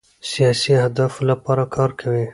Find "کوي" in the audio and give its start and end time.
1.99-2.25